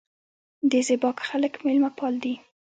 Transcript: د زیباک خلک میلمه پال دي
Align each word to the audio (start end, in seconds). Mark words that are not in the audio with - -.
د 0.71 0.73
زیباک 0.87 1.17
خلک 1.29 1.53
میلمه 1.65 1.89
پال 1.97 2.13
دي 2.23 2.33